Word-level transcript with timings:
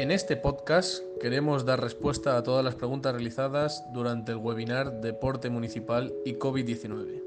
En 0.00 0.10
este 0.10 0.38
podcast 0.38 1.04
queremos 1.20 1.66
dar 1.66 1.78
respuesta 1.78 2.38
a 2.38 2.42
todas 2.42 2.64
las 2.64 2.74
preguntas 2.74 3.12
realizadas 3.12 3.84
durante 3.92 4.32
el 4.32 4.38
webinar 4.38 5.02
Deporte 5.02 5.50
Municipal 5.50 6.14
y 6.24 6.36
COVID-19. 6.36 7.22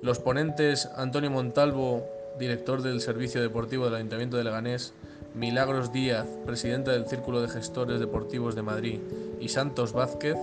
Los 0.00 0.18
ponentes 0.18 0.86
Antonio 0.96 1.30
Montalvo, 1.30 2.06
director 2.38 2.80
del 2.80 3.02
Servicio 3.02 3.42
Deportivo 3.42 3.84
del 3.84 3.96
Ayuntamiento 3.96 4.38
de 4.38 4.44
Leganés, 4.44 4.94
Milagros 5.34 5.92
Díaz, 5.92 6.26
presidenta 6.46 6.92
del 6.92 7.04
Círculo 7.04 7.42
de 7.42 7.48
Gestores 7.48 8.00
Deportivos 8.00 8.54
de 8.54 8.62
Madrid, 8.62 9.00
y 9.38 9.50
Santos 9.50 9.92
Vázquez, 9.92 10.38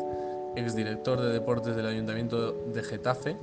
exdirector 0.56 1.20
de 1.20 1.34
Deportes 1.34 1.76
del 1.76 1.88
Ayuntamiento 1.88 2.52
de 2.52 2.84
Getafe, 2.84 3.38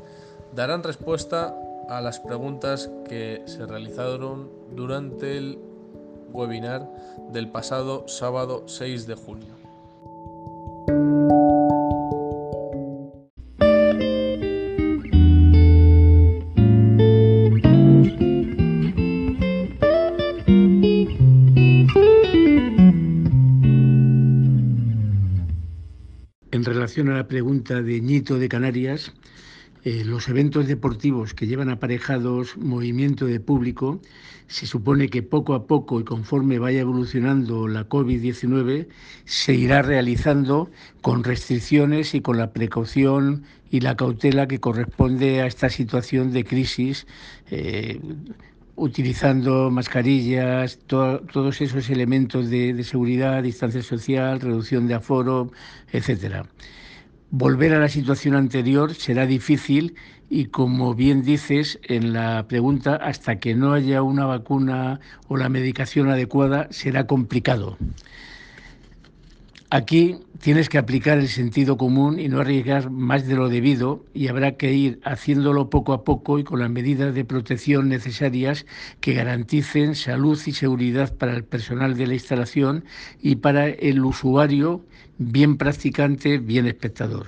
darán 0.55 0.85
respuesta 0.85 1.57
a 1.89 2.01
las 2.01 2.21
preguntas 2.21 2.89
que 3.09 3.43
se 3.47 3.67
realizaron 3.67 4.49
durante 4.77 5.39
el 5.39 5.59
webinar 6.33 6.91
del 7.33 7.51
pasado 7.51 8.07
sábado 8.09 8.65
6 8.67 9.07
de 9.07 9.15
junio. 9.15 9.57
En 26.53 26.65
relación 26.65 27.11
a 27.11 27.17
la 27.17 27.29
pregunta 27.29 27.83
de 27.83 28.01
Ñito 28.01 28.39
de 28.39 28.49
Canarias, 28.49 29.13
eh, 29.87 30.03
los 30.05 30.29
eventos 30.29 30.67
deportivos 30.67 31.33
que 31.33 31.47
llevan 31.47 31.69
aparejados 31.69 32.57
movimiento 32.57 33.27
de 33.27 33.39
público, 33.39 34.01
se 34.49 34.67
supone 34.67 35.09
que 35.09 35.23
poco 35.23 35.55
a 35.55 35.69
poco 35.69 36.01
y 36.01 36.05
conforme 36.05 36.59
vaya 36.59 36.81
evolucionando 36.81 37.69
la 37.69 37.89
COVID-19, 37.89 38.89
se 39.27 39.55
irá 39.55 39.83
realizando 39.83 40.73
con 41.03 41.23
restricciones 41.23 42.17
y 42.17 42.21
con 42.21 42.37
la 42.37 42.53
precaución 42.53 43.45
y 43.71 43.79
la 43.79 43.95
cautela 43.95 44.49
que 44.49 44.59
corresponde 44.59 45.41
a 45.41 45.47
esta 45.47 45.69
situación 45.69 46.33
de 46.33 46.45
crisis. 46.45 47.07
Eh, 47.53 48.01
utilizando 48.75 49.71
mascarillas, 49.71 50.79
to 50.89 51.21
todos 51.33 51.61
esos 51.61 51.89
elementos 51.91 52.51
de, 52.51 52.75
de 52.75 52.83
seguridad, 52.83 53.41
distancia 53.41 53.83
social, 53.83 54.41
reducción 54.41 54.89
de 54.89 54.95
aforo, 54.95 55.53
etcétera. 55.93 56.45
Volver 57.31 57.75
a 57.75 57.81
la 57.81 57.89
situación 57.89 58.37
anterior 58.37 58.95
será 58.95 59.27
difícil 59.27 59.97
y, 60.31 60.47
como 60.47 60.95
bien 60.95 61.23
dices 61.23 61.81
en 61.83 62.13
la 62.13 62.47
pregunta, 62.47 62.97
hasta 62.97 63.41
que 63.41 63.55
no 63.55 63.73
haya 63.73 64.03
una 64.03 64.27
vacuna 64.27 65.01
o 65.29 65.37
la 65.37 65.49
medicación 65.49 66.09
adecuada, 66.09 66.69
será 66.71 67.07
complicado. 67.07 67.77
Aquí 69.71 70.21
tienes 70.41 70.69
que 70.69 70.79
aplicar 70.79 71.19
el 71.19 71.27
sentido 71.27 71.77
común 71.77 72.21
y 72.21 72.29
no 72.29 72.39
arriesgar 72.39 72.91
más 72.91 73.27
de 73.27 73.35
lo 73.35 73.49
debido 73.49 74.05
y 74.15 74.29
habrá 74.29 74.53
que 74.53 74.73
ir 74.73 75.01
haciéndolo 75.05 75.71
poco 75.71 75.93
a 75.93 76.05
poco 76.05 76.39
y 76.39 76.45
con 76.45 76.61
las 76.61 76.71
medidas 76.71 77.13
de 77.13 77.25
protección 77.25 77.89
necesarias 77.89 78.65
que 79.01 79.15
garanticen 79.15 79.97
salud 79.97 80.41
y 80.47 80.53
seguridad 80.53 81.17
para 81.17 81.35
el 81.35 81.43
personal 81.43 81.97
de 81.97 82.07
la 82.07 82.15
instalación 82.15 82.85
y 83.21 83.37
para 83.37 83.67
el 83.69 84.05
usuario, 84.05 84.85
bien 85.19 85.57
practicante, 85.57 86.39
bien 86.39 86.67
espectador. 86.67 87.27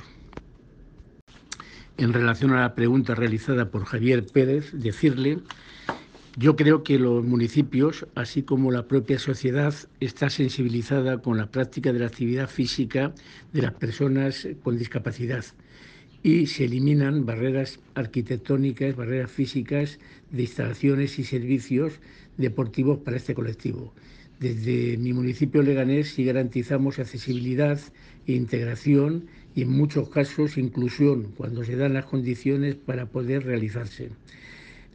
En 1.97 2.13
relación 2.13 2.53
a 2.53 2.61
la 2.61 2.75
pregunta 2.75 3.15
realizada 3.15 3.71
por 3.71 3.85
Javier 3.85 4.25
Pérez, 4.27 4.71
decirle 4.73 5.39
yo 6.37 6.55
creo 6.55 6.85
que 6.85 7.01
los 7.01 7.25
municipios, 7.25 8.07
así 8.15 8.45
como 8.45 8.71
la 8.71 8.87
propia 8.87 9.19
sociedad, 9.19 9.75
está 9.99 10.31
sensibilizada 10.31 11.21
con 11.21 11.37
la 11.37 11.51
práctica 11.51 11.93
de 11.93 11.99
la 11.99 12.07
actividad 12.07 12.49
física 12.49 13.13
de 13.53 13.63
las 13.63 13.73
personas 13.73 14.47
con 14.63 14.79
discapacidad 14.79 15.45
y 16.23 16.47
se 16.47 16.67
eliminan 16.67 17.27
barreras 17.27 17.81
arquitectónicas, 17.95 18.95
barreras 18.95 19.33
físicas 19.33 19.99
de 20.31 20.43
instalaciones 20.43 21.19
y 21.19 21.25
servicios 21.25 21.95
deportivos 22.37 22.99
para 22.99 23.17
este 23.17 23.35
colectivo. 23.35 23.93
Desde 24.41 24.97
mi 24.99 25.13
municipio 25.13 25.63
Leganés 25.63 26.11
sí 26.11 26.25
garantizamos 26.25 26.99
accesibilidad 26.99 27.81
e 28.27 28.33
integración 28.33 29.27
y 29.55 29.63
en 29.63 29.71
muchos 29.71 30.09
casos 30.11 30.59
inclusión 30.59 31.33
cuando 31.37 31.65
se 31.65 31.75
dan 31.75 31.95
las 31.95 32.05
condiciones 32.05 32.77
para 32.77 33.07
poder 33.07 33.45
realizarse. 33.45 34.11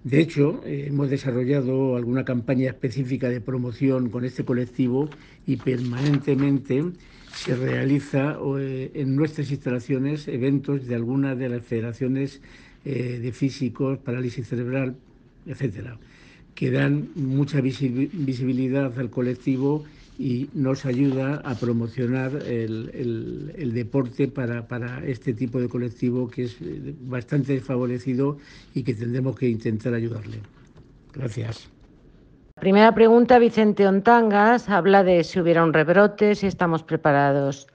De 0.05 0.19
hecho, 0.19 0.61
hemos 0.65 1.09
desarrollado 1.09 1.95
alguna 1.95 2.25
campaña 2.25 2.69
específica 2.69 3.29
de 3.29 3.39
promoción 3.39 4.09
con 4.09 4.25
este 4.25 4.43
colectivo 4.43 5.09
y 5.47 5.57
permanentemente 5.57 6.83
se 7.33 7.55
realiza 7.55 8.37
eh, 8.59 8.91
en 8.93 9.15
nuestras 9.15 9.49
instalaciones 9.49 10.27
eventos 10.27 10.87
de 10.87 10.95
algunas 10.95 11.37
de 11.37 11.49
las 11.49 11.63
federaciones 11.63 12.41
eh, 12.85 13.19
de 13.21 13.31
físicos, 13.31 13.97
parálisis 13.97 14.47
cerebral, 14.47 14.95
etcétera, 15.45 15.97
que 16.55 16.71
dan 16.71 17.09
mucha 17.15 17.61
visibilidad 17.61 18.97
al 18.99 19.09
colectivo 19.09 19.83
y 20.17 20.49
nos 20.53 20.85
ayuda 20.85 21.41
a 21.43 21.55
promocionar 21.55 22.35
el, 22.45 23.51
el, 23.57 23.73
deporte 23.73 24.27
para, 24.27 24.67
para, 24.67 25.03
este 25.05 25.33
tipo 25.33 25.59
de 25.59 25.67
colectivo 25.67 26.29
que 26.29 26.43
es 26.43 26.57
eh, 26.61 26.93
bastante 27.01 27.53
desfavorecido 27.53 28.37
y 28.75 28.83
que 28.83 28.93
tendremos 28.93 29.35
que 29.35 29.49
intentar 29.49 29.93
ayudarle. 29.93 30.37
Gracias. 31.13 31.67
Primera 32.59 32.93
pregunta, 32.93 33.39
Vicente 33.39 33.87
Ontangas, 33.87 34.69
habla 34.69 35.03
de 35.03 35.23
si 35.23 35.39
hubiera 35.39 35.63
un 35.63 35.73
rebrote, 35.73 36.35
si 36.35 36.45
estamos 36.45 36.83
preparados. 36.83 37.67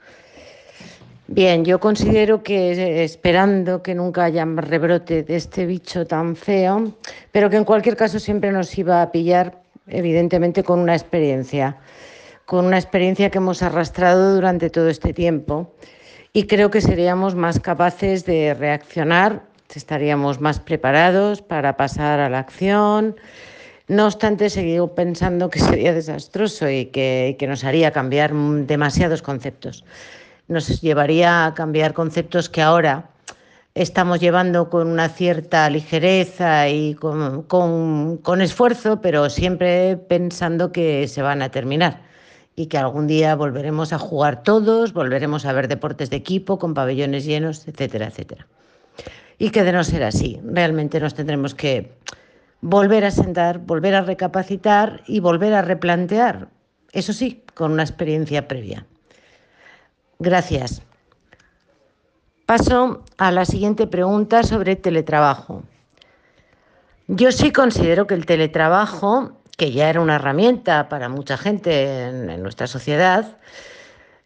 Bien, 1.30 1.62
yo 1.62 1.78
considero 1.78 2.42
que 2.42 2.72
eh, 2.72 3.04
esperando 3.04 3.82
que 3.82 3.94
nunca 3.94 4.24
haya 4.24 4.46
rebrote 4.46 5.22
de 5.22 5.36
este 5.36 5.66
bicho 5.66 6.06
tan 6.06 6.34
feo, 6.34 6.94
pero 7.32 7.50
que 7.50 7.58
en 7.58 7.64
cualquier 7.64 7.96
caso 7.96 8.18
siempre 8.18 8.50
nos 8.50 8.76
iba 8.78 9.02
a 9.02 9.12
pillar, 9.12 9.60
evidentemente, 9.86 10.64
con 10.64 10.80
una 10.80 10.94
experiencia 10.94 11.76
con 12.46 12.64
una 12.64 12.78
experiencia 12.78 13.28
que 13.28 13.36
hemos 13.36 13.62
arrastrado 13.62 14.34
durante 14.34 14.70
todo 14.70 14.88
este 14.88 15.12
tiempo 15.12 15.74
y 16.32 16.44
creo 16.44 16.70
que 16.70 16.80
seríamos 16.80 17.34
más 17.34 17.60
capaces 17.60 18.24
de 18.24 18.54
reaccionar, 18.54 19.42
estaríamos 19.74 20.40
más 20.40 20.58
preparados 20.58 21.42
para 21.42 21.76
pasar 21.76 22.20
a 22.20 22.30
la 22.30 22.38
acción. 22.38 23.16
No 23.86 24.06
obstante, 24.06 24.48
seguido 24.48 24.94
pensando 24.94 25.50
que 25.50 25.58
sería 25.58 25.92
desastroso 25.92 26.70
y 26.70 26.86
que 26.86 27.46
nos 27.46 27.64
haría 27.64 27.90
cambiar 27.90 28.32
demasiados 28.32 29.20
conceptos. 29.20 29.84
Nos 30.48 30.80
llevaría 30.80 31.46
a 31.46 31.54
cambiar 31.54 31.92
conceptos 31.92 32.48
que 32.48 32.62
ahora 32.62 33.10
estamos 33.74 34.18
llevando 34.18 34.70
con 34.70 34.88
una 34.88 35.08
cierta 35.08 35.70
ligereza 35.70 36.68
y 36.68 36.94
con, 36.94 38.40
esfuerzo, 38.40 39.00
pero 39.00 39.30
siempre 39.30 39.96
pensando 39.96 40.72
que 40.72 41.06
se 41.06 41.22
van 41.22 41.42
a 41.42 41.50
terminar 41.50 42.02
y 42.56 42.66
que 42.66 42.78
algún 42.78 43.06
día 43.06 43.36
volveremos 43.36 43.92
a 43.92 43.98
jugar 43.98 44.42
todos, 44.42 44.92
volveremos 44.92 45.46
a 45.46 45.52
ver 45.52 45.68
deportes 45.68 46.10
de 46.10 46.16
equipo 46.16 46.58
con 46.58 46.74
pabellones 46.74 47.24
llenos, 47.24 47.68
etcétera, 47.68 48.06
etcétera. 48.06 48.46
Y 49.38 49.50
que 49.50 49.62
de 49.62 49.72
no 49.72 49.84
ser 49.84 50.02
así, 50.02 50.40
realmente 50.42 50.98
nos 50.98 51.14
tendremos 51.14 51.54
que 51.54 51.92
volver 52.60 53.04
a 53.04 53.12
sentar, 53.12 53.60
volver 53.60 53.94
a 53.94 54.00
recapacitar 54.00 55.02
y 55.06 55.20
volver 55.20 55.54
a 55.54 55.62
replantear, 55.62 56.48
eso 56.92 57.12
sí, 57.12 57.44
con 57.54 57.70
una 57.70 57.84
experiencia 57.84 58.48
previa. 58.48 58.86
Gracias. 60.18 60.82
Paso 62.46 63.04
a 63.18 63.30
la 63.30 63.44
siguiente 63.44 63.86
pregunta 63.86 64.42
sobre 64.42 64.76
teletrabajo. 64.76 65.62
Yo 67.06 67.32
sí 67.32 67.52
considero 67.52 68.06
que 68.06 68.14
el 68.14 68.26
teletrabajo 68.26 69.38
que 69.58 69.72
ya 69.72 69.90
era 69.90 70.00
una 70.00 70.14
herramienta 70.14 70.88
para 70.88 71.08
mucha 71.08 71.36
gente 71.36 72.06
en, 72.06 72.40
nuestra 72.40 72.68
sociedad, 72.68 73.38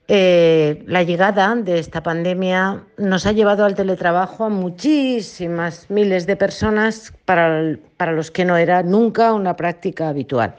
eh, 0.06 0.84
la 0.86 1.02
llegada 1.04 1.54
de 1.56 1.78
esta 1.78 2.02
pandemia 2.02 2.84
nos 2.98 3.24
ha 3.24 3.32
llevado 3.32 3.64
al 3.64 3.74
teletrabajo 3.74 4.44
a 4.44 4.50
muchísimas 4.50 5.88
miles 5.88 6.26
de 6.26 6.36
personas 6.36 7.14
para, 7.24 7.78
para 7.96 8.12
los 8.12 8.30
que 8.30 8.44
no 8.44 8.58
era 8.58 8.82
nunca 8.82 9.32
una 9.32 9.56
práctica 9.56 10.10
habitual. 10.10 10.54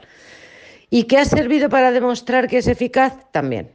¿Y 0.90 1.04
qué 1.04 1.18
ha 1.18 1.24
servido 1.24 1.68
para 1.68 1.92
demostrar 1.92 2.48
que 2.48 2.58
es 2.58 2.66
eficaz? 2.66 3.30
También. 3.30 3.70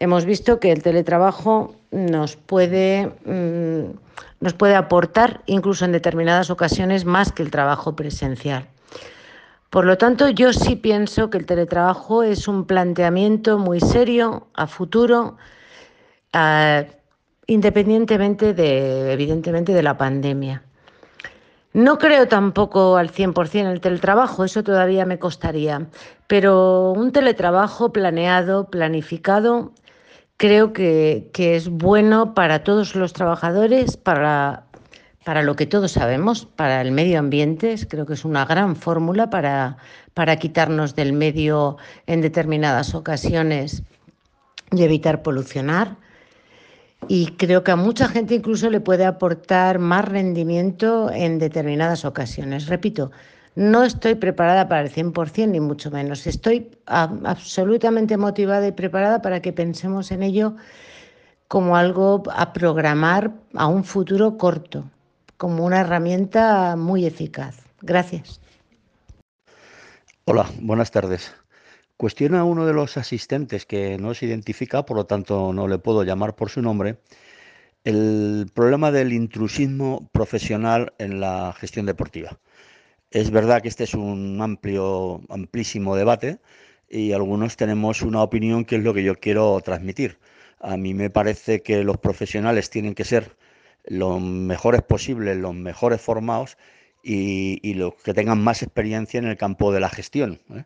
Hemos 0.00 0.24
visto 0.24 0.60
que 0.60 0.70
el 0.70 0.82
teletrabajo 0.82 1.74
nos 1.90 2.36
puede, 2.36 3.12
mmm, 3.24 3.96
nos 4.40 4.54
puede 4.54 4.76
aportar, 4.76 5.42
incluso 5.46 5.84
en 5.84 5.92
determinadas 5.92 6.50
ocasiones, 6.50 7.04
más 7.04 7.32
que 7.32 7.42
el 7.42 7.50
trabajo 7.50 7.96
presencial. 7.96 8.66
Por 9.70 9.84
lo 9.84 9.98
tanto, 9.98 10.28
yo 10.28 10.52
sí 10.52 10.76
pienso 10.76 11.28
que 11.30 11.38
el 11.38 11.46
teletrabajo 11.46 12.22
es 12.22 12.48
un 12.48 12.64
planteamiento 12.64 13.58
muy 13.58 13.80
serio 13.80 14.46
a 14.54 14.66
futuro, 14.66 15.36
independientemente 17.46 18.54
de, 18.54 19.12
evidentemente, 19.12 19.72
de 19.72 19.82
la 19.82 19.98
pandemia. 19.98 20.62
No 21.74 21.98
creo 21.98 22.28
tampoco 22.28 22.96
al 22.96 23.10
100% 23.12 23.60
en 23.60 23.66
el 23.66 23.80
teletrabajo, 23.80 24.44
eso 24.44 24.62
todavía 24.62 25.04
me 25.04 25.18
costaría, 25.18 25.86
pero 26.26 26.92
un 26.92 27.12
teletrabajo 27.12 27.92
planeado, 27.92 28.70
planificado, 28.70 29.72
creo 30.38 30.72
que, 30.72 31.30
es 31.34 31.68
bueno 31.68 32.32
para 32.32 32.64
todos 32.64 32.94
los 32.94 33.12
trabajadores, 33.12 33.98
para, 33.98 34.64
para 35.24 35.42
lo 35.42 35.54
que 35.54 35.66
todos 35.66 35.92
sabemos, 35.92 36.46
para 36.46 36.80
el 36.80 36.92
medio 36.92 37.18
ambiente, 37.18 37.76
creo 37.86 38.06
que 38.06 38.14
es 38.14 38.24
una 38.24 38.46
gran 38.46 38.74
fórmula 38.74 39.28
para, 39.28 39.76
para 40.14 40.36
quitarnos 40.36 40.94
del 40.94 41.12
medio 41.12 41.76
en 42.06 42.22
determinadas 42.22 42.94
ocasiones 42.94 43.82
y 44.72 44.82
evitar 44.82 45.22
polucionar 45.22 45.96
y 47.06 47.26
creo 47.36 47.62
que 47.62 47.70
a 47.70 47.76
mucha 47.76 48.08
gente 48.08 48.34
incluso 48.34 48.70
le 48.70 48.80
puede 48.80 49.04
aportar 49.04 49.78
más 49.78 50.04
rendimiento 50.04 51.10
en 51.12 51.38
determinadas 51.38 52.04
ocasiones. 52.04 52.66
Repito, 52.66 53.12
no 53.58 53.82
estoy 53.82 54.14
preparada 54.14 54.68
para 54.68 54.82
el 54.82 54.90
100% 54.92 55.48
ni 55.48 55.58
mucho 55.58 55.90
menos. 55.90 56.28
Estoy 56.28 56.70
absolutamente 56.86 58.16
motivada 58.16 58.68
y 58.68 58.72
preparada 58.72 59.20
para 59.20 59.42
que 59.42 59.52
pensemos 59.52 60.12
en 60.12 60.22
ello 60.22 60.54
como 61.48 61.76
algo 61.76 62.22
a 62.30 62.52
programar 62.52 63.32
a 63.54 63.66
un 63.66 63.82
futuro 63.82 64.38
corto, 64.38 64.84
como 65.36 65.64
una 65.64 65.80
herramienta 65.80 66.76
muy 66.76 67.04
eficaz. 67.04 67.56
Gracias. 67.82 68.40
Hola, 70.24 70.48
buenas 70.60 70.92
tardes. 70.92 71.34
Cuestiona 71.96 72.40
a 72.40 72.44
uno 72.44 72.64
de 72.64 72.74
los 72.74 72.96
asistentes 72.96 73.66
que 73.66 73.98
no 73.98 74.14
se 74.14 74.26
identifica, 74.26 74.84
por 74.84 74.98
lo 74.98 75.06
tanto 75.06 75.52
no 75.52 75.66
le 75.66 75.78
puedo 75.78 76.04
llamar 76.04 76.36
por 76.36 76.48
su 76.48 76.62
nombre, 76.62 76.98
el 77.82 78.46
problema 78.54 78.92
del 78.92 79.12
intrusismo 79.12 80.08
profesional 80.12 80.92
en 80.98 81.18
la 81.18 81.52
gestión 81.58 81.86
deportiva. 81.86 82.38
Es 83.10 83.30
verdad 83.30 83.62
que 83.62 83.68
este 83.68 83.84
es 83.84 83.94
un 83.94 84.40
amplio, 84.42 85.22
amplísimo 85.30 85.96
debate 85.96 86.38
y 86.88 87.12
algunos 87.12 87.56
tenemos 87.56 88.02
una 88.02 88.22
opinión 88.22 88.64
que 88.64 88.76
es 88.76 88.82
lo 88.82 88.94
que 88.94 89.02
yo 89.02 89.14
quiero 89.14 89.60
transmitir. 89.62 90.18
A 90.60 90.76
mí 90.76 90.94
me 90.94 91.10
parece 91.10 91.62
que 91.62 91.84
los 91.84 91.98
profesionales 91.98 92.70
tienen 92.70 92.94
que 92.94 93.04
ser 93.04 93.36
los 93.84 94.20
mejores 94.20 94.82
posibles, 94.82 95.36
los 95.38 95.54
mejores 95.54 96.00
formados 96.00 96.58
y, 97.02 97.74
los 97.74 97.94
que 97.94 98.14
tengan 98.14 98.42
más 98.42 98.62
experiencia 98.62 99.18
en 99.18 99.26
el 99.26 99.36
campo 99.36 99.72
de 99.72 99.80
la 99.80 99.88
gestión. 99.88 100.40
¿eh? 100.50 100.64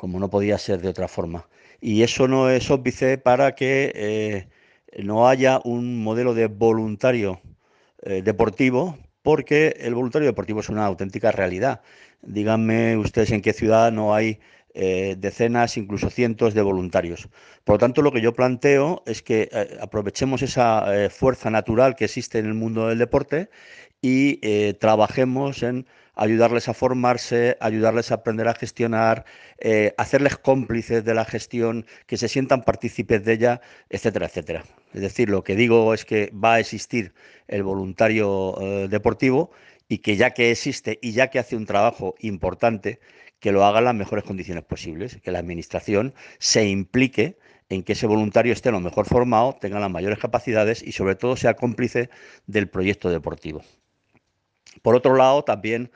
como 0.00 0.18
no 0.18 0.30
podía 0.30 0.56
ser 0.58 0.80
de 0.80 0.88
otra 0.88 1.08
forma. 1.08 1.46
Y 1.80 2.02
eso 2.02 2.26
no 2.26 2.48
es 2.50 2.70
óbice 2.70 3.18
para 3.18 3.54
que 3.54 3.92
eh, 3.94 4.48
no 5.04 5.28
haya 5.28 5.60
un 5.62 6.02
modelo 6.02 6.32
de 6.32 6.46
voluntario 6.46 7.42
eh, 8.02 8.22
deportivo, 8.22 8.98
porque 9.22 9.76
el 9.80 9.94
voluntario 9.94 10.26
deportivo 10.26 10.60
es 10.60 10.68
una 10.68 10.86
auténtica 10.86 11.32
realidad. 11.32 11.82
Díganme 12.22 12.96
ustedes 12.96 13.30
en 13.32 13.42
qué 13.42 13.52
ciudad 13.52 13.92
no 13.92 14.14
hay 14.14 14.40
eh, 14.74 15.16
decenas, 15.18 15.76
incluso 15.76 16.10
cientos 16.10 16.54
de 16.54 16.62
voluntarios. 16.62 17.28
Por 17.64 17.74
lo 17.74 17.78
tanto, 17.78 18.02
lo 18.02 18.12
que 18.12 18.20
yo 18.20 18.34
planteo 18.34 19.02
es 19.06 19.22
que 19.22 19.48
aprovechemos 19.80 20.42
esa 20.42 20.86
fuerza 21.10 21.50
natural 21.50 21.96
que 21.96 22.04
existe 22.04 22.38
en 22.38 22.46
el 22.46 22.54
mundo 22.54 22.88
del 22.88 22.98
deporte 22.98 23.50
y 24.00 24.72
trabajemos 24.74 25.62
en 25.62 25.86
ayudarles 26.20 26.68
a 26.68 26.74
formarse, 26.74 27.56
ayudarles 27.60 28.10
a 28.10 28.16
aprender 28.16 28.46
a 28.46 28.54
gestionar, 28.54 29.24
eh, 29.58 29.94
hacerles 29.96 30.36
cómplices 30.36 31.02
de 31.02 31.14
la 31.14 31.24
gestión, 31.24 31.86
que 32.06 32.18
se 32.18 32.28
sientan 32.28 32.62
partícipes 32.62 33.24
de 33.24 33.32
ella, 33.32 33.60
etcétera, 33.88 34.26
etcétera. 34.26 34.64
Es 34.92 35.00
decir, 35.00 35.30
lo 35.30 35.42
que 35.42 35.56
digo 35.56 35.94
es 35.94 36.04
que 36.04 36.30
va 36.32 36.54
a 36.54 36.60
existir 36.60 37.14
el 37.48 37.62
voluntario 37.62 38.54
eh, 38.60 38.88
deportivo 38.88 39.50
y 39.88 39.98
que 39.98 40.16
ya 40.16 40.30
que 40.32 40.50
existe 40.50 40.98
y 41.00 41.12
ya 41.12 41.28
que 41.28 41.38
hace 41.38 41.56
un 41.56 41.64
trabajo 41.64 42.14
importante, 42.20 43.00
que 43.40 43.50
lo 43.50 43.64
haga 43.64 43.78
en 43.78 43.86
las 43.86 43.94
mejores 43.94 44.24
condiciones 44.24 44.64
posibles, 44.64 45.18
que 45.22 45.32
la 45.32 45.38
administración 45.38 46.12
se 46.38 46.68
implique 46.68 47.38
en 47.70 47.82
que 47.82 47.94
ese 47.94 48.06
voluntario 48.06 48.52
esté 48.52 48.70
lo 48.70 48.80
mejor 48.80 49.06
formado, 49.06 49.56
tenga 49.58 49.80
las 49.80 49.90
mayores 49.90 50.18
capacidades 50.18 50.82
y 50.82 50.92
sobre 50.92 51.14
todo 51.14 51.36
sea 51.36 51.54
cómplice 51.54 52.10
del 52.46 52.68
proyecto 52.68 53.08
deportivo. 53.08 53.62
Por 54.82 54.94
otro 54.94 55.16
lado, 55.16 55.44
también 55.44 55.90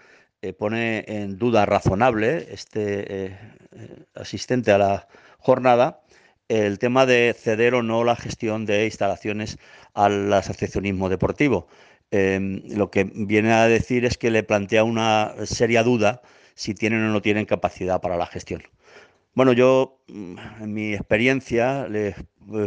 eh, 0.44 0.52
pone 0.52 1.04
en 1.08 1.38
duda 1.38 1.64
razonable 1.64 2.48
este 2.50 3.26
eh, 3.26 3.38
eh, 3.72 4.04
asistente 4.14 4.72
a 4.72 4.78
la 4.78 5.08
jornada 5.38 6.02
el 6.48 6.78
tema 6.78 7.06
de 7.06 7.34
ceder 7.38 7.74
o 7.74 7.82
no 7.82 8.04
la 8.04 8.14
gestión 8.14 8.66
de 8.66 8.84
instalaciones 8.84 9.56
al 9.94 10.30
asociacionismo 10.30 11.08
deportivo. 11.08 11.66
Em, 12.10 12.62
lo 12.76 12.90
que 12.90 13.04
viene 13.04 13.52
a 13.54 13.66
decir 13.68 14.04
es 14.04 14.18
que 14.18 14.30
le 14.30 14.42
plantea 14.42 14.84
una 14.84 15.32
seria 15.46 15.82
duda 15.82 16.20
si 16.54 16.74
tienen 16.74 17.02
o 17.04 17.08
no 17.08 17.22
tienen 17.22 17.46
capacidad 17.46 18.02
para 18.02 18.18
la 18.18 18.26
gestión. 18.26 18.62
Bueno, 19.34 19.54
yo 19.54 19.98
mm, 20.08 20.36
en 20.60 20.74
mi 20.74 20.92
experiencia 20.92 21.88
les 21.88 22.16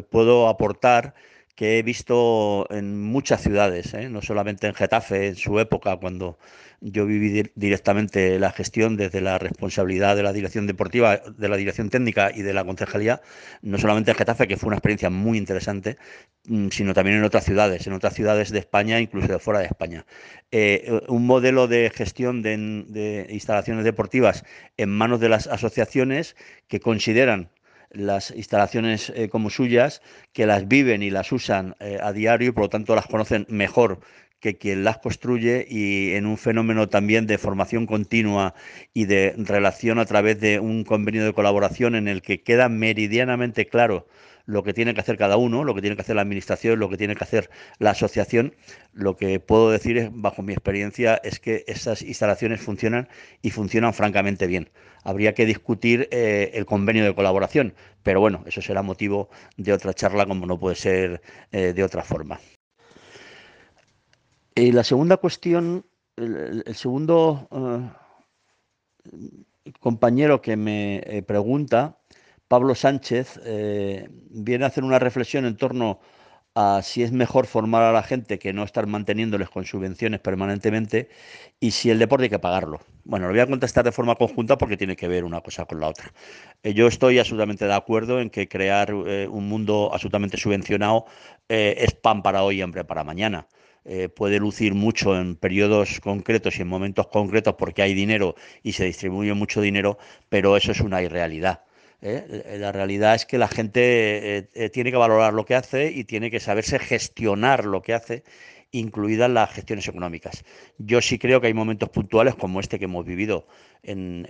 puedo 0.10 0.48
aportar 0.48 1.14
que 1.58 1.80
he 1.80 1.82
visto 1.84 2.68
en 2.70 3.02
muchas 3.02 3.42
ciudades, 3.42 3.96
¿eh? 3.96 4.10
no 4.10 4.22
solamente 4.22 4.68
en 4.68 4.76
Getafe 4.76 5.30
en 5.30 5.36
su 5.36 5.60
época, 5.60 5.98
cuando 5.98 6.38
yo 6.82 7.08
viví 7.08 7.50
directamente 7.56 8.38
la 8.38 8.52
gestión 8.52 8.96
desde 8.96 9.22
la 9.22 9.40
responsabilidad 9.40 10.16
de 10.16 10.22
la 10.22 10.34
dirección 10.34 10.68
deportiva, 10.68 11.18
de 11.18 11.50
la 11.50 11.58
dirección 11.58 11.90
técnica 11.90 12.32
y 12.32 12.44
de 12.44 12.54
la 12.54 12.64
concejalía, 12.64 13.22
no 13.64 13.80
solamente 13.80 14.12
en 14.12 14.18
Getafe, 14.18 14.48
que 14.48 14.56
fue 14.56 14.68
una 14.68 14.76
experiencia 14.76 15.10
muy 15.10 15.40
interesante, 15.40 15.98
mm, 16.46 16.68
sino 16.70 16.94
también 16.94 17.18
en 17.18 17.24
otras 17.24 17.46
ciudades, 17.46 17.88
en 17.88 17.94
otras 17.94 18.14
ciudades 18.14 18.52
de 18.52 18.60
España, 18.60 19.00
incluso 19.00 19.28
de 19.28 19.40
fuera 19.40 19.60
de 19.60 19.66
España. 19.66 20.06
Eh, 20.52 21.02
un 21.08 21.26
modelo 21.26 21.68
de 21.68 21.90
gestión 21.90 22.44
de 22.44 23.28
instalaciones 23.32 23.84
deportivas 23.84 24.46
en 24.78 24.90
manos 24.90 25.20
de 25.20 25.30
las 25.30 25.48
asociaciones 25.48 26.36
que 26.68 26.80
consideran 26.80 27.50
las 27.92 28.32
instalaciones 28.32 29.12
eh, 29.16 29.30
como 29.30 29.50
suyas, 29.50 30.02
que 30.34 30.46
las 30.46 30.68
viven 30.68 31.04
y 31.04 31.10
las 31.10 31.32
usan 31.32 31.76
eh, 31.80 31.98
a 32.02 32.14
diario 32.14 32.50
y 32.50 32.52
por 32.52 32.66
lo 32.66 32.70
tanto 32.70 32.96
las 32.96 33.08
conocen 33.08 33.46
mejor 33.50 34.00
que 34.40 34.58
quien 34.58 34.84
las 34.84 35.00
construye 35.00 35.66
y 35.68 36.14
en 36.14 36.26
un 36.26 36.38
fenómeno 36.38 36.90
también 36.90 37.26
de 37.26 37.38
formación 37.38 37.88
continua 37.88 38.54
y 38.94 39.06
de 39.06 39.34
relación 39.38 40.00
a 40.00 40.06
través 40.06 40.40
de 40.40 40.60
un 40.60 40.84
convenio 40.84 41.26
de 41.26 41.34
colaboración 41.34 41.96
en 41.96 42.08
el 42.08 42.22
que 42.22 42.44
queda 42.44 42.70
meridianamente 42.70 43.68
claro 43.68 44.08
lo 44.48 44.64
que 44.64 44.74
tiene 44.74 44.94
que 44.94 45.02
hacer 45.02 45.18
cada 45.18 45.38
uno, 45.38 45.64
lo 45.66 45.76
que 45.76 45.82
tiene 45.82 45.96
que 45.96 46.02
hacer 46.02 46.16
la 46.16 46.22
administración, 46.22 46.80
lo 46.80 46.90
que 46.90 46.98
tiene 46.98 47.16
que 47.16 47.24
hacer 47.24 47.50
la 47.80 47.92
asociación. 47.92 48.56
Lo 48.94 49.18
que 49.18 49.40
puedo 49.42 49.70
decir, 49.70 49.98
es, 49.98 50.10
bajo 50.12 50.42
mi 50.42 50.54
experiencia, 50.54 51.20
es 51.24 51.40
que 51.40 51.66
esas 51.68 52.02
instalaciones 52.02 52.62
funcionan 52.62 53.10
y 53.42 53.52
funcionan 53.52 53.94
francamente 53.94 54.48
bien. 54.48 54.70
Habría 55.04 55.34
que 55.34 55.46
discutir 55.46 56.08
eh, 56.12 56.52
el 56.54 56.66
convenio 56.66 57.04
de 57.04 57.14
colaboración, 57.14 57.76
pero 58.04 58.22
bueno, 58.22 58.44
eso 58.48 58.62
será 58.62 58.82
motivo 58.82 59.30
de 59.58 59.74
otra 59.74 59.94
charla 59.94 60.26
como 60.26 60.46
no 60.46 60.58
puede 60.58 60.78
ser 60.78 61.22
eh, 61.52 61.74
de 61.74 61.84
otra 61.84 62.04
forma. 62.04 62.40
Y 64.56 64.72
la 64.72 64.86
segunda 64.86 65.18
cuestión, 65.18 65.86
el, 66.16 66.64
segundo 66.74 67.50
eh, 69.04 69.72
compañero 69.82 70.42
que 70.42 70.56
me 70.56 71.24
pregunta 71.28 71.98
Pablo 72.48 72.76
Sánchez 72.76 73.40
eh, 73.44 74.08
viene 74.30 74.64
a 74.64 74.68
hacer 74.68 74.84
una 74.84 75.00
reflexión 75.00 75.46
en 75.46 75.58
torno 75.58 76.00
a 76.56 76.82
si 76.82 77.04
es 77.04 77.12
mejor 77.12 77.46
formar 77.46 77.84
a 77.84 77.92
la 77.92 78.02
gente 78.04 78.40
que 78.40 78.54
no 78.54 78.64
estar 78.64 78.88
manteniéndoles 78.88 79.50
con 79.50 79.66
subvenciones 79.66 80.22
permanentemente 80.22 81.10
y 81.60 81.72
si 81.72 81.90
el 81.90 82.00
deporte 82.00 82.24
hay 82.26 82.30
que 82.30 82.40
pagarlo. 82.40 82.80
Bueno, 83.04 83.28
lo 83.28 83.34
voy 83.34 83.42
a 83.42 83.48
contestar 83.48 83.84
de 83.84 83.92
forma 83.92 84.16
conjunta 84.16 84.58
porque 84.58 84.78
tiene 84.78 84.96
que 84.96 85.08
ver 85.08 85.24
una 85.24 85.42
cosa 85.42 85.66
con 85.66 85.80
la 85.80 85.90
otra. 85.90 86.14
Eh, 86.64 86.74
yo 86.74 86.88
estoy 86.88 87.20
absolutamente 87.20 87.66
de 87.66 87.74
acuerdo 87.74 88.20
en 88.22 88.30
que 88.30 88.48
crear 88.48 88.92
eh, 88.92 89.28
un 89.30 89.48
mundo 89.50 89.92
absolutamente 89.94 90.38
subvencionado 90.38 91.06
es 91.50 91.94
pan 91.94 92.24
para 92.24 92.44
hoy 92.44 92.58
y 92.60 92.62
hambre 92.62 92.84
para 92.84 93.04
mañana. 93.04 93.48
puede 94.16 94.38
lucir 94.40 94.74
mucho 94.74 95.18
en 95.18 95.36
periodos 95.38 96.02
concretos 96.02 96.58
y 96.58 96.62
en 96.64 96.68
momentos 96.68 97.08
concretos 97.08 97.56
porque 97.58 97.82
hay 97.82 97.94
dinero 97.94 98.36
y 98.64 98.74
se 98.74 98.86
distribuye 98.86 99.34
mucho 99.34 99.62
dinero, 99.62 99.98
pero 100.30 100.58
eso 100.58 100.72
es 100.74 100.82
una 100.82 101.02
irrealidad. 101.02 101.62
¿Eh? 102.02 102.58
La 102.60 102.72
realidad 102.72 103.16
es 103.16 103.26
que 103.26 103.38
la 103.38 103.48
gente 103.48 104.38
eh, 104.38 104.50
eh, 104.54 104.70
tiene 104.70 104.92
que 104.92 104.98
valorar 104.98 105.34
lo 105.34 105.46
que 105.46 105.56
hace 105.56 105.92
y 105.92 106.04
tiene 106.04 106.32
que 106.32 106.40
saberse 106.40 106.80
gestionar 106.80 107.66
lo 107.66 107.82
que 107.82 107.94
hace, 107.94 108.24
incluidas 108.72 109.30
las 109.30 109.52
gestiones 109.52 109.88
económicas. 109.88 110.44
Yo 110.78 111.02
sí 111.02 111.18
creo 111.20 111.42
que 111.42 111.48
hay 111.48 111.54
momentos 111.54 111.90
puntuales 111.90 112.36
como 112.36 112.60
este 112.60 112.80
que 112.80 112.86
hemos 112.86 113.06
vivido 113.06 113.48
en 113.84 114.28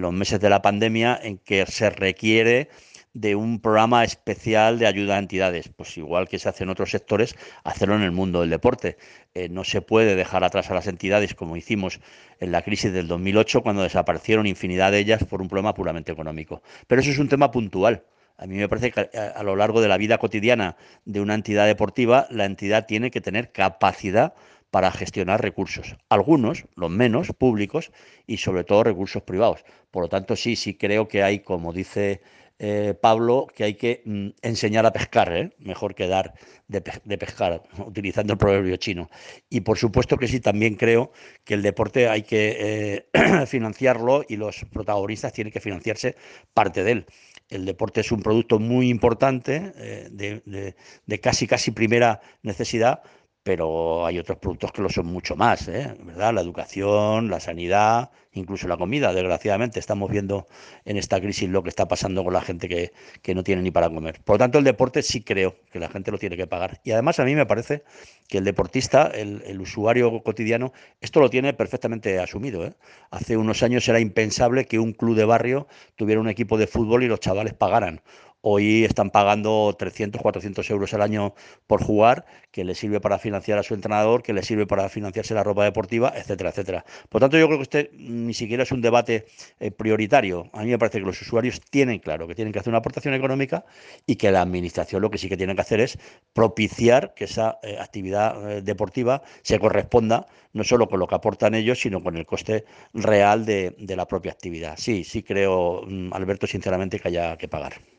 los 0.00 0.12
meses 0.12 0.40
de 0.40 0.50
la 0.50 0.62
pandemia 0.62 1.18
en 1.22 1.38
que 1.38 1.64
se 1.66 1.90
requiere 1.90 2.68
de 3.14 3.34
un 3.34 3.60
programa 3.60 4.04
especial 4.04 4.78
de 4.78 4.86
ayuda 4.86 5.16
a 5.16 5.18
entidades. 5.18 5.68
Pues 5.68 5.96
igual 5.96 6.28
que 6.28 6.38
se 6.38 6.48
hace 6.48 6.64
en 6.64 6.70
otros 6.70 6.90
sectores, 6.90 7.36
hacerlo 7.64 7.96
en 7.96 8.02
el 8.02 8.12
mundo 8.12 8.40
del 8.40 8.50
deporte. 8.50 8.96
Eh, 9.34 9.48
no 9.48 9.64
se 9.64 9.80
puede 9.82 10.14
dejar 10.14 10.44
atrás 10.44 10.70
a 10.70 10.74
las 10.74 10.86
entidades 10.86 11.34
como 11.34 11.56
hicimos 11.56 12.00
en 12.40 12.52
la 12.52 12.62
crisis 12.62 12.92
del 12.92 13.08
2008, 13.08 13.62
cuando 13.62 13.82
desaparecieron 13.82 14.46
infinidad 14.46 14.92
de 14.92 14.98
ellas 14.98 15.24
por 15.24 15.42
un 15.42 15.48
problema 15.48 15.74
puramente 15.74 16.12
económico. 16.12 16.62
Pero 16.86 17.00
eso 17.00 17.10
es 17.10 17.18
un 17.18 17.28
tema 17.28 17.50
puntual. 17.50 18.04
A 18.36 18.46
mí 18.46 18.54
me 18.56 18.68
parece 18.68 18.92
que 18.92 19.18
a, 19.18 19.42
lo 19.42 19.56
largo 19.56 19.80
de 19.80 19.88
la 19.88 19.96
vida 19.96 20.18
cotidiana 20.18 20.76
de 21.04 21.20
una 21.20 21.34
entidad 21.34 21.66
deportiva, 21.66 22.28
la 22.30 22.44
entidad 22.44 22.86
tiene 22.86 23.10
que 23.10 23.20
tener 23.20 23.50
capacidad 23.50 24.32
para 24.70 24.92
gestionar 24.92 25.42
recursos. 25.42 25.96
Algunos, 26.08 26.66
los 26.76 26.90
menos, 26.90 27.32
públicos 27.32 27.90
y 28.26 28.36
sobre 28.36 28.62
todo 28.62 28.84
recursos 28.84 29.22
privados. 29.22 29.64
Por 29.90 30.04
lo 30.04 30.08
tanto, 30.08 30.36
sí, 30.36 30.54
sí 30.54 30.74
creo 30.74 31.08
que 31.08 31.24
hay, 31.24 31.40
como 31.40 31.72
dice 31.72 32.20
eh, 32.60 32.94
Pablo, 33.00 33.46
que 33.54 33.64
hay 33.64 33.74
que 33.74 34.02
mm, 34.04 34.28
enseñar 34.42 34.84
a 34.84 34.92
pescar, 34.92 35.32
¿eh? 35.32 35.52
mejor 35.58 35.94
que 35.94 36.08
dar 36.08 36.34
de, 36.66 36.80
pescar, 36.80 37.62
utilizando 37.78 38.32
el 38.32 38.38
proverbio 38.38 38.76
chino. 38.76 39.08
Y 39.48 39.60
por 39.60 39.78
supuesto 39.78 40.16
que 40.16 40.26
sí, 40.26 40.40
también 40.40 40.74
creo 40.74 41.12
que 41.44 41.54
el 41.54 41.62
deporte 41.62 42.08
hay 42.08 42.22
que 42.22 43.06
eh, 43.14 43.46
financiarlo 43.46 44.24
y 44.28 44.36
los 44.36 44.64
protagonistas 44.72 45.32
tienen 45.32 45.52
que 45.52 45.60
financiarse 45.60 46.16
parte 46.52 46.82
de 46.82 46.92
él. 46.92 47.06
El 47.48 47.64
deporte 47.64 48.00
es 48.00 48.12
un 48.12 48.22
producto 48.22 48.58
muy 48.58 48.90
importante, 48.90 49.72
de 50.10 51.20
casi 51.22 51.46
casi 51.46 51.70
primera 51.70 52.20
necesidad, 52.42 53.02
pero 53.48 54.04
hay 54.04 54.18
otros 54.18 54.36
productos 54.36 54.72
que 54.72 54.82
lo 54.82 54.90
son 54.90 55.06
mucho 55.06 55.34
más, 55.34 55.68
¿eh? 55.68 55.96
¿verdad? 56.04 56.34
La 56.34 56.42
educación, 56.42 57.30
la 57.30 57.40
sanidad, 57.40 58.10
incluso 58.34 58.68
la 58.68 58.76
comida. 58.76 59.14
Desgraciadamente 59.14 59.80
estamos 59.80 60.10
viendo 60.10 60.48
en 60.84 60.98
esta 60.98 61.18
crisis 61.18 61.48
lo 61.48 61.62
que 61.62 61.70
está 61.70 61.88
pasando 61.88 62.22
con 62.22 62.34
la 62.34 62.42
gente 62.42 62.68
que, 62.68 63.34
no 63.34 63.42
tiene 63.42 63.62
ni 63.62 63.70
para 63.70 63.88
comer. 63.88 64.20
Por 64.22 64.34
lo 64.34 64.38
tanto, 64.40 64.58
el 64.58 64.64
deporte 64.64 65.02
sí 65.02 65.22
creo 65.22 65.56
que 65.72 65.78
la 65.78 65.88
gente 65.88 66.10
lo 66.10 66.18
tiene 66.18 66.36
que 66.36 66.46
pagar. 66.46 66.82
Y 66.84 66.90
además 66.90 67.20
a 67.20 67.24
mí 67.24 67.34
me 67.34 67.46
parece 67.46 67.84
que 68.28 68.36
el 68.36 68.44
deportista, 68.44 69.06
el, 69.06 69.58
usuario 69.58 70.22
cotidiano, 70.22 70.74
esto 71.00 71.18
lo 71.18 71.30
tiene 71.30 71.54
perfectamente 71.54 72.18
asumido. 72.18 72.66
¿eh? 72.66 72.74
Hace 73.10 73.38
unos 73.38 73.62
años 73.62 73.88
era 73.88 73.98
impensable 73.98 74.66
que 74.66 74.78
un 74.78 74.92
club 74.92 75.16
de 75.16 75.24
barrio 75.24 75.68
tuviera 75.96 76.20
un 76.20 76.28
equipo 76.28 76.58
de 76.58 76.66
fútbol 76.66 77.02
y 77.02 77.08
los 77.08 77.20
chavales 77.20 77.54
pagaran 77.54 78.02
Hoy 78.40 78.84
están 78.84 79.10
pagando 79.10 79.74
300, 79.76 80.22
400 80.22 80.70
euros 80.70 80.94
al 80.94 81.02
año 81.02 81.34
por 81.66 81.82
jugar, 81.82 82.24
que 82.52 82.62
le 82.64 82.76
sirve 82.76 83.00
para 83.00 83.18
financiar 83.18 83.58
a 83.58 83.64
su 83.64 83.74
entrenador, 83.74 84.22
que 84.22 84.32
le 84.32 84.44
sirve 84.44 84.66
para 84.66 84.88
financiarse 84.88 85.34
la 85.34 85.42
ropa 85.42 85.64
deportiva, 85.64 86.12
etcétera, 86.14 86.50
etcétera. 86.50 86.84
Por 87.08 87.20
tanto, 87.20 87.36
yo 87.36 87.46
creo 87.48 87.58
que 87.58 87.64
este 87.64 87.90
ni 87.94 88.34
siquiera 88.34 88.62
es 88.62 88.70
un 88.70 88.80
debate 88.80 89.26
eh, 89.58 89.72
prioritario. 89.72 90.50
A 90.52 90.62
mí 90.62 90.70
me 90.70 90.78
parece 90.78 91.00
que 91.00 91.06
los 91.06 91.20
usuarios 91.20 91.60
tienen 91.60 91.98
claro 91.98 92.28
que 92.28 92.34
tienen 92.36 92.52
que 92.52 92.60
hacer 92.60 92.70
una 92.70 92.78
aportación 92.78 93.14
económica 93.14 93.64
y 94.06 94.16
que 94.16 94.30
la 94.30 94.42
administración 94.42 95.02
lo 95.02 95.10
que 95.10 95.18
sí 95.18 95.28
que 95.28 95.36
tiene 95.36 95.54
que 95.56 95.60
hacer 95.60 95.80
es 95.80 95.98
propiciar 96.32 97.14
que 97.14 97.24
esa 97.24 97.58
eh, 97.62 97.76
actividad 97.80 98.50
eh, 98.58 98.62
deportiva 98.62 99.22
se 99.42 99.58
corresponda 99.58 100.26
no 100.52 100.64
solo 100.64 100.88
con 100.88 101.00
lo 101.00 101.06
que 101.08 101.14
aportan 101.16 101.54
ellos, 101.54 101.80
sino 101.80 102.02
con 102.02 102.16
el 102.16 102.26
coste 102.26 102.64
real 102.94 103.44
de, 103.44 103.74
de 103.78 103.96
la 103.96 104.06
propia 104.06 104.32
actividad. 104.32 104.76
Sí, 104.78 105.04
sí 105.04 105.22
creo, 105.22 105.82
mm, 105.86 106.12
Alberto, 106.12 106.46
sinceramente, 106.46 107.00
que 107.00 107.08
haya 107.08 107.36
que 107.36 107.48
pagar. 107.48 107.97